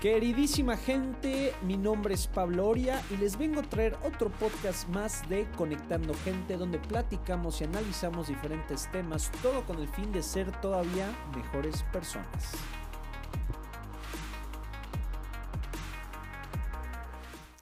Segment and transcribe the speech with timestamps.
[0.00, 5.28] Queridísima gente, mi nombre es Pablo Oria y les vengo a traer otro podcast más
[5.28, 10.52] de Conectando Gente donde platicamos y analizamos diferentes temas, todo con el fin de ser
[10.60, 12.52] todavía mejores personas.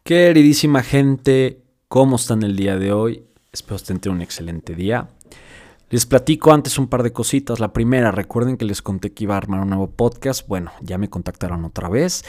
[0.04, 3.24] Queridísima gente, ¿cómo están el día de hoy?
[3.50, 5.08] Espero estén teniendo un excelente día.
[5.88, 7.60] Les platico antes un par de cositas.
[7.60, 10.46] La primera, recuerden que les conté que iba a armar un nuevo podcast.
[10.48, 12.24] Bueno, ya me contactaron otra vez.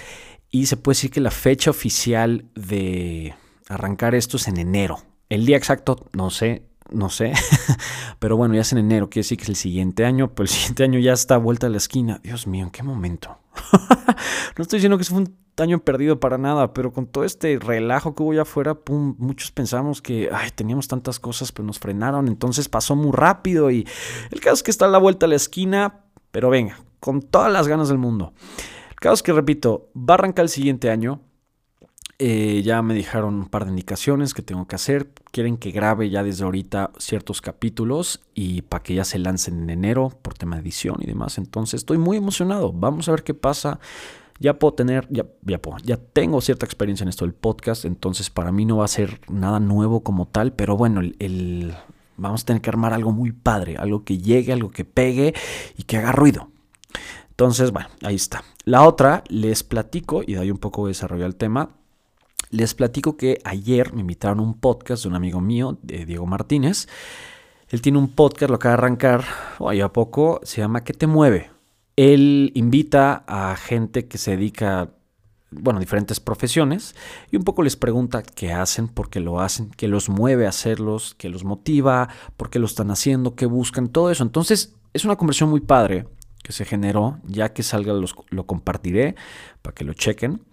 [0.51, 3.33] Y se puede decir que la fecha oficial de
[3.67, 4.99] arrancar esto es en enero.
[5.29, 7.33] El día exacto, no sé, no sé.
[8.19, 10.35] Pero bueno, ya es en enero, quiere decir que es el siguiente año.
[10.35, 12.21] Pero el siguiente año ya está vuelta a la esquina.
[12.23, 13.39] Dios mío, ¿en qué momento?
[14.55, 18.15] no estoy diciendo que es un año perdido para nada, pero con todo este relajo
[18.15, 18.77] que hubo allá afuera,
[19.17, 23.87] muchos pensamos que ay, teníamos tantas cosas, pero nos frenaron, entonces pasó muy rápido y
[24.31, 27.51] el caso es que está a la vuelta a la esquina, pero venga, con todas
[27.51, 28.33] las ganas del mundo.
[28.89, 31.21] El caso es que, repito, va a arrancar el siguiente año.
[32.19, 35.11] Eh, ya me dijeron un par de indicaciones que tengo que hacer.
[35.31, 39.69] Quieren que grabe ya desde ahorita ciertos capítulos y para que ya se lancen en
[39.69, 41.37] enero por tema de edición y demás.
[41.37, 42.73] Entonces estoy muy emocionado.
[42.73, 43.79] Vamos a ver qué pasa
[44.39, 48.29] ya puedo tener, ya, ya, puedo, ya tengo cierta experiencia en esto del podcast, entonces
[48.29, 51.73] para mí no va a ser nada nuevo como tal, pero bueno, el,
[52.17, 55.33] vamos a tener que armar algo muy padre, algo que llegue, algo que pegue
[55.77, 56.49] y que haga ruido.
[57.29, 58.43] Entonces, bueno, ahí está.
[58.63, 61.69] La otra, les platico, y de ahí un poco de desarrollo al tema,
[62.49, 66.25] les platico que ayer me invitaron a un podcast de un amigo mío, de Diego
[66.25, 66.87] Martínez.
[67.69, 69.25] Él tiene un podcast, lo acaba de arrancar,
[69.59, 71.56] hoy a poco, se llama ¿Qué te mueve?
[71.97, 74.91] Él invita a gente que se dedica,
[75.49, 76.95] bueno, a diferentes profesiones
[77.31, 80.49] y un poco les pregunta qué hacen, por qué lo hacen, qué los mueve a
[80.49, 84.23] hacerlos, qué los motiva, por qué lo están haciendo, qué buscan, todo eso.
[84.23, 86.07] Entonces, es una conversión muy padre
[86.43, 89.15] que se generó, ya que salga lo compartiré
[89.63, 90.43] para que lo chequen.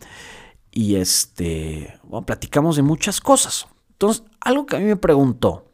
[0.72, 3.68] Y este, bueno, platicamos de muchas cosas.
[3.90, 5.70] Entonces, algo que a mí me preguntó,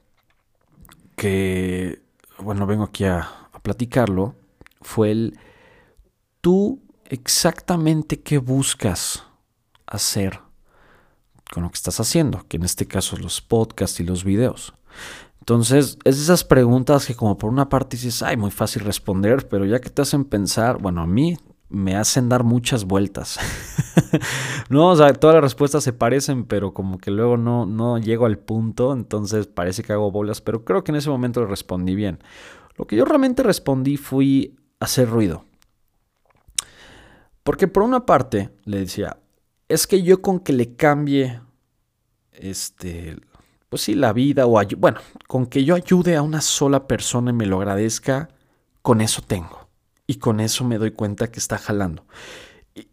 [1.17, 2.03] que,
[2.39, 3.29] bueno, vengo aquí a
[3.63, 4.35] platicarlo,
[4.81, 5.39] fue el
[6.41, 9.25] tú exactamente qué buscas
[9.87, 10.41] hacer
[11.53, 14.73] con lo que estás haciendo, que en este caso los podcasts y los videos.
[15.41, 19.49] Entonces, es de esas preguntas que como por una parte dices, ay, muy fácil responder,
[19.49, 21.37] pero ya que te hacen pensar, bueno, a mí
[21.69, 23.39] me hacen dar muchas vueltas.
[24.69, 28.27] no, o sea, todas las respuestas se parecen, pero como que luego no, no llego
[28.27, 32.19] al punto, entonces parece que hago bolas, pero creo que en ese momento respondí bien.
[32.77, 35.45] Lo que yo realmente respondí fui hacer ruido.
[37.43, 39.17] Porque por una parte le decía,
[39.69, 41.41] es que yo con que le cambie,
[42.33, 43.17] este,
[43.69, 47.35] pues sí, la vida o, bueno, con que yo ayude a una sola persona y
[47.35, 48.29] me lo agradezca,
[48.83, 49.69] con eso tengo.
[50.07, 52.05] Y con eso me doy cuenta que está jalando.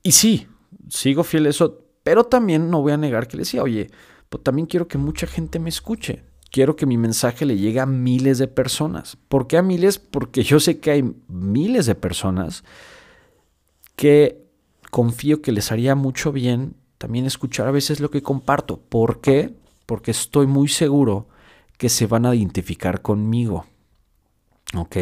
[0.04, 0.48] Y, sí,
[0.88, 3.90] sigo fiel a eso, pero también no voy a negar que le decía, oye,
[4.30, 6.24] pues también quiero que mucha gente me escuche.
[6.52, 9.18] Quiero que mi mensaje le llegue a miles de personas.
[9.28, 9.98] ¿Por qué a miles?
[10.00, 12.64] Porque yo sé que hay miles de personas
[13.98, 14.48] que
[14.90, 18.80] confío que les haría mucho bien también escuchar a veces lo que comparto.
[18.80, 19.54] ¿Por qué?
[19.86, 21.28] Porque estoy muy seguro
[21.78, 23.66] que se van a identificar conmigo.
[24.76, 24.98] ¿Ok?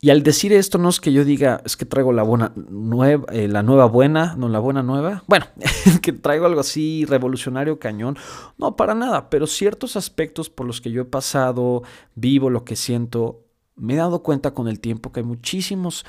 [0.00, 3.26] Y al decir esto no es que yo diga, es que traigo la buena nueva,
[3.32, 5.24] eh, la nueva buena, no la buena nueva.
[5.26, 5.46] Bueno,
[6.02, 8.16] que traigo algo así revolucionario, cañón.
[8.58, 11.82] No, para nada, pero ciertos aspectos por los que yo he pasado,
[12.14, 13.44] vivo lo que siento,
[13.74, 16.04] me he dado cuenta con el tiempo que hay muchísimos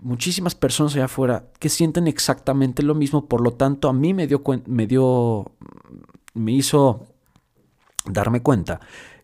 [0.00, 4.26] muchísimas personas allá afuera que sienten exactamente lo mismo, por lo tanto a mí me
[4.26, 5.52] dio, me dio,
[6.34, 7.06] me hizo
[8.06, 8.80] darme cuenta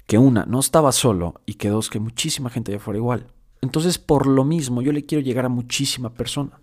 [0.07, 3.27] que una, no estaba solo y que dos, que muchísima gente allá afuera igual.
[3.63, 6.61] Entonces, por lo mismo, yo le quiero llegar a muchísima persona.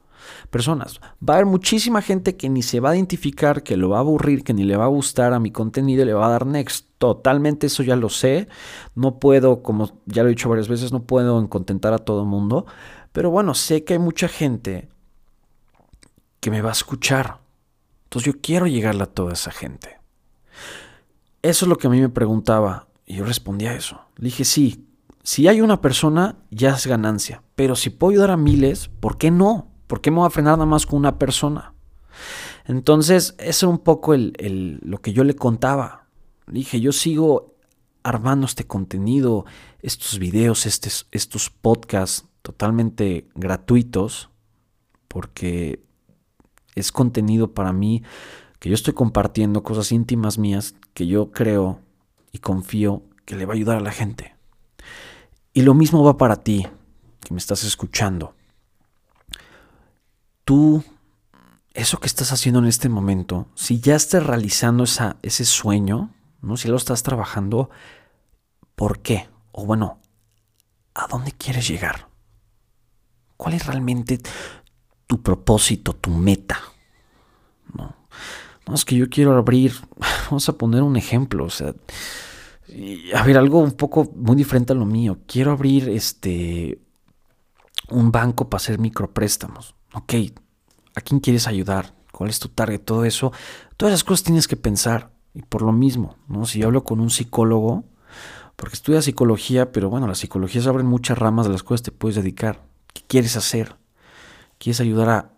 [0.49, 1.01] Personas.
[1.27, 3.99] Va a haber muchísima gente que ni se va a identificar, que lo va a
[3.99, 6.45] aburrir, que ni le va a gustar a mi contenido y le va a dar
[6.45, 6.87] next.
[6.97, 8.47] Totalmente eso ya lo sé.
[8.95, 12.65] No puedo, como ya lo he dicho varias veces, no puedo contentar a todo mundo.
[13.13, 14.89] Pero bueno, sé que hay mucha gente
[16.41, 17.39] que me va a escuchar.
[18.05, 19.97] Entonces yo quiero llegarle a toda esa gente.
[21.41, 22.87] Eso es lo que a mí me preguntaba.
[23.05, 24.01] Y yo respondía a eso.
[24.17, 24.87] Le dije, sí,
[25.23, 27.43] si hay una persona, ya es ganancia.
[27.55, 29.71] Pero si puedo ayudar a miles, ¿por qué no?
[29.87, 31.73] ¿Por qué me voy a frenar nada más con una persona?
[32.65, 36.07] Entonces, eso es un poco el, lo que yo le contaba.
[36.47, 37.55] Le dije, yo sigo
[38.03, 39.45] armando este contenido,
[39.81, 44.29] estos videos, estos, estos podcasts, totalmente gratuitos,
[45.07, 45.83] porque
[46.75, 48.03] es contenido para mí
[48.59, 51.79] que yo estoy compartiendo cosas íntimas mías que yo creo
[52.31, 54.35] y confío que le va a ayudar a la gente.
[55.53, 56.67] Y lo mismo va para ti,
[57.21, 58.35] que me estás escuchando.
[60.45, 60.83] Tú
[61.73, 66.11] eso que estás haciendo en este momento, si ya estás realizando esa, ese sueño,
[66.41, 66.55] ¿no?
[66.57, 67.69] si lo estás trabajando,
[68.75, 69.27] ¿por qué?
[69.51, 69.99] O bueno,
[70.93, 72.12] ¿a dónde quieres llegar?
[73.43, 74.21] ¿Cuál es realmente
[75.05, 76.61] tu propósito, tu meta?
[77.73, 77.93] No,
[78.65, 79.73] no es que yo quiero abrir,
[80.29, 81.73] vamos a poner un ejemplo, o sea,
[83.13, 85.17] a ver, algo un poco muy diferente a lo mío.
[85.27, 86.79] Quiero abrir este
[87.89, 89.75] un banco para hacer micropréstamos.
[89.93, 90.13] Ok,
[90.95, 91.93] ¿a quién quieres ayudar?
[92.13, 92.79] ¿Cuál es tu target?
[92.79, 93.33] Todo eso,
[93.75, 95.11] todas esas cosas tienes que pensar.
[95.33, 96.45] Y por lo mismo, ¿no?
[96.45, 97.83] Si yo hablo con un psicólogo,
[98.55, 101.91] porque estudia psicología, pero bueno, la psicología se abren muchas ramas de las cuales te
[101.91, 102.71] puedes dedicar.
[102.93, 103.75] ¿Qué quieres hacer?
[104.57, 105.33] ¿Quieres ayudar a,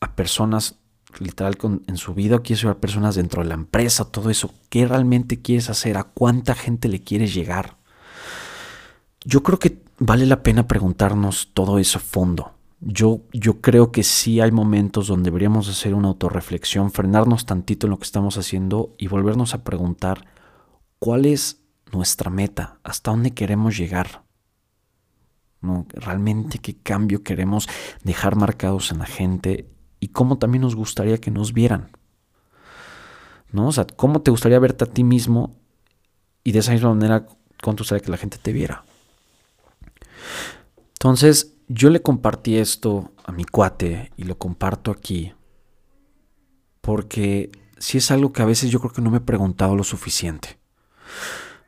[0.00, 0.76] a personas
[1.18, 1.58] literal
[1.88, 4.04] en su vida quieres ayudar a personas dentro de la empresa?
[4.04, 4.52] Todo eso.
[4.68, 5.96] ¿Qué realmente quieres hacer?
[5.96, 7.76] ¿A cuánta gente le quieres llegar?
[9.24, 12.52] Yo creo que vale la pena preguntarnos todo eso a fondo.
[12.80, 17.90] Yo, yo creo que sí hay momentos donde deberíamos hacer una autorreflexión, frenarnos tantito en
[17.90, 20.26] lo que estamos haciendo y volvernos a preguntar
[20.98, 21.60] cuál es
[21.92, 24.22] nuestra meta, hasta dónde queremos llegar.
[25.60, 25.86] ¿No?
[25.90, 27.68] Realmente qué cambio queremos
[28.02, 29.68] dejar marcados en la gente
[30.00, 31.90] y cómo también nos gustaría que nos vieran.
[33.52, 33.68] ¿No?
[33.68, 35.56] O sea, cómo te gustaría verte a ti mismo
[36.44, 37.26] y de esa misma manera
[37.62, 38.84] cómo te gustaría que la gente te viera.
[40.92, 45.32] Entonces, yo le compartí esto a mi cuate y lo comparto aquí
[46.80, 49.84] porque si es algo que a veces yo creo que no me he preguntado lo
[49.84, 50.58] suficiente.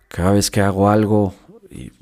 [0.09, 1.35] Cada vez que hago algo,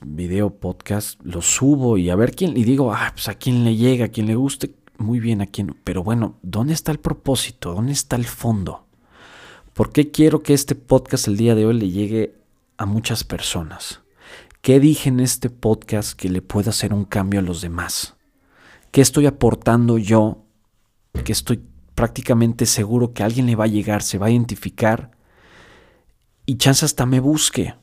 [0.04, 3.76] video, podcast, lo subo y a ver quién, y digo, ah, pues a quién le
[3.76, 7.74] llega, a quién le guste, muy bien a quién, pero bueno, ¿dónde está el propósito?
[7.74, 8.86] ¿Dónde está el fondo?
[9.74, 12.34] ¿Por qué quiero que este podcast el día de hoy le llegue
[12.76, 14.00] a muchas personas?
[14.60, 18.14] ¿Qué dije en este podcast que le pueda hacer un cambio a los demás?
[18.90, 20.44] ¿Qué estoy aportando yo?
[21.24, 21.62] Que estoy
[21.94, 25.12] prácticamente seguro que alguien le va a llegar, se va a identificar
[26.44, 27.74] y chance hasta me busque.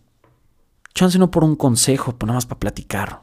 [0.97, 3.21] Chance no por un consejo, pero nada más para platicar.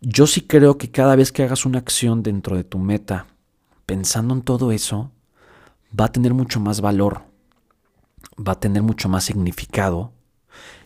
[0.00, 3.26] Yo sí creo que cada vez que hagas una acción dentro de tu meta,
[3.84, 5.10] pensando en todo eso,
[5.92, 7.24] va a tener mucho más valor,
[8.38, 10.12] va a tener mucho más significado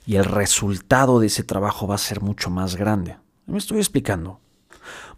[0.05, 3.17] y el resultado de ese trabajo va a ser mucho más grande.
[3.47, 4.41] Me estoy explicando.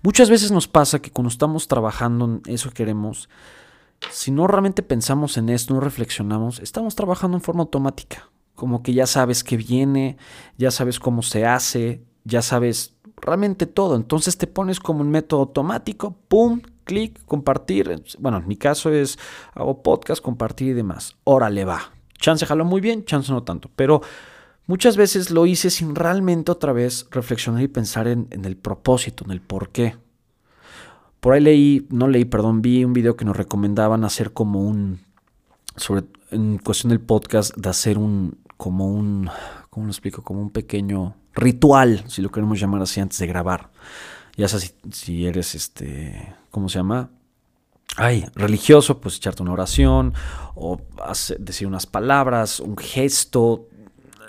[0.03, 3.31] Muchas veces nos pasa que cuando estamos trabajando en eso que queremos,
[4.11, 8.29] si no realmente pensamos en esto, no reflexionamos, estamos trabajando en forma automática.
[8.57, 10.17] Como que ya sabes qué viene,
[10.59, 13.95] ya sabes cómo se hace, ya sabes realmente todo.
[13.95, 18.03] Entonces te pones como un método automático, pum, clic, compartir.
[18.19, 19.19] Bueno, en mi caso es
[19.55, 21.15] hago podcast, compartir y demás.
[21.23, 21.93] Órale va.
[22.19, 23.71] Chance jaló muy bien, chance no tanto.
[23.77, 24.03] Pero
[24.69, 29.31] Muchas veces lo hice sin realmente otra vez reflexionar y pensar en, el propósito, en
[29.31, 29.97] el por qué.
[31.21, 35.01] Por ahí leí, no leí, perdón, vi un video que nos recomendaban hacer como un,
[35.77, 39.31] sobre, en cuestión del podcast, de hacer un, como un,
[39.71, 40.23] ¿cómo lo explico?
[40.23, 43.71] Como un pequeño ritual, si lo queremos llamar así, antes de grabar.
[44.37, 44.61] Ya sea
[44.91, 47.11] si, eres, este, ¿cómo se llama?
[47.97, 50.13] Ay, religioso, pues echarte una oración
[50.55, 50.81] o
[51.39, 53.69] decir unas palabras, un gesto,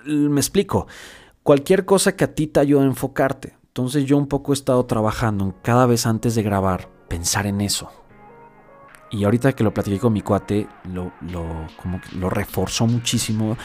[0.05, 0.87] me explico,
[1.43, 3.57] cualquier cosa que a ti te ayude a enfocarte.
[3.67, 7.91] Entonces yo un poco he estado trabajando cada vez antes de grabar, pensar en eso.
[9.11, 13.57] Y ahorita que lo platiqué con mi cuate, lo, lo, como lo reforzó muchísimo.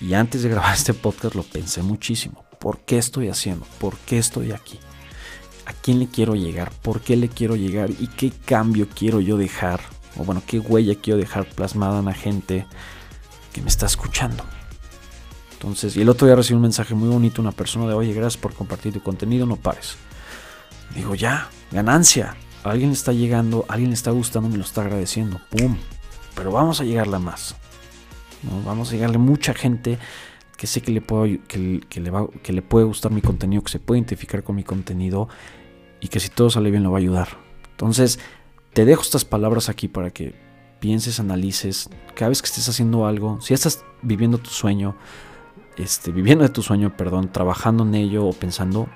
[0.00, 2.44] Y antes de grabar este podcast lo pensé muchísimo.
[2.58, 3.66] ¿Por qué estoy haciendo?
[3.78, 4.78] ¿Por qué estoy aquí?
[5.66, 6.70] ¿A quién le quiero llegar?
[6.70, 7.90] ¿Por qué le quiero llegar?
[7.90, 9.80] ¿Y qué cambio quiero yo dejar?
[10.16, 12.66] O bueno, qué huella quiero dejar plasmada en la gente
[13.52, 14.44] que me está escuchando.
[15.52, 18.40] Entonces, y el otro día recibí un mensaje muy bonito, una persona de, oye, gracias
[18.40, 19.96] por compartir tu contenido, no pares.
[20.94, 22.36] Digo, ya, ganancia.
[22.64, 25.40] alguien está llegando, alguien está gustando, me lo está agradeciendo.
[25.50, 25.76] ¡Pum!
[26.34, 27.20] Pero vamos a llegarle a
[28.64, 29.98] Vamos a llegarle mucha gente
[30.56, 33.72] que sé que le, puedo, que, le va, que le puede gustar mi contenido, que
[33.72, 35.28] se puede identificar con mi contenido
[36.00, 37.28] y que si todo sale bien lo va a ayudar.
[37.70, 38.18] Entonces,
[38.72, 40.34] te dejo estas palabras aquí para que
[40.80, 44.96] pienses, analices, cada vez que estés haciendo algo, si estás viviendo tu sueño,
[45.76, 48.88] este, viviendo de tu sueño, perdón, trabajando en ello o pensando,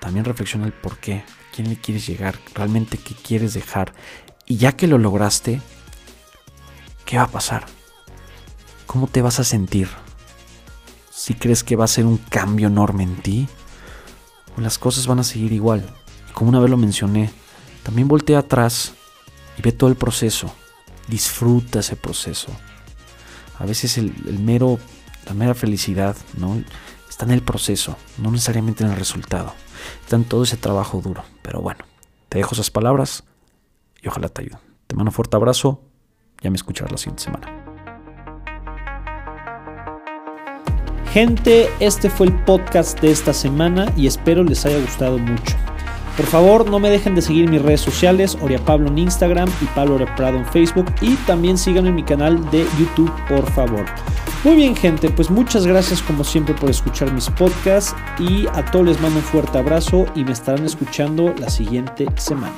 [0.00, 1.24] también reflexiona el por qué,
[1.54, 3.92] quién le quieres llegar, realmente qué quieres dejar.
[4.46, 5.60] Y ya que lo lograste,
[7.04, 7.75] ¿qué va a pasar?
[8.96, 9.90] ¿Cómo te vas a sentir?
[11.10, 13.46] Si crees que va a ser un cambio enorme en ti,
[14.56, 15.84] o las cosas van a seguir igual.
[16.32, 17.30] Como una vez lo mencioné,
[17.82, 18.94] también voltea atrás
[19.58, 20.50] y ve todo el proceso.
[21.08, 22.50] Disfruta ese proceso.
[23.58, 24.78] A veces el, el mero
[25.26, 26.64] la mera felicidad ¿no?
[27.06, 29.52] está en el proceso, no necesariamente en el resultado.
[30.00, 31.22] Está en todo ese trabajo duro.
[31.42, 31.84] Pero bueno,
[32.30, 33.24] te dejo esas palabras
[34.00, 34.60] y ojalá te ayuden.
[34.86, 35.82] Te mando un fuerte abrazo.
[36.40, 37.65] Ya me escucharás la siguiente semana.
[41.12, 45.56] Gente, este fue el podcast de esta semana y espero les haya gustado mucho.
[46.16, 49.66] Por favor, no me dejen de seguir mis redes sociales, Oria Pablo en Instagram y
[49.66, 50.86] Pablo Prado en Facebook.
[51.02, 53.84] Y también síganme en mi canal de YouTube, por favor.
[54.42, 57.94] Muy bien, gente, pues muchas gracias como siempre por escuchar mis podcasts.
[58.18, 62.54] Y a todos les mando un fuerte abrazo y me estarán escuchando la siguiente semana.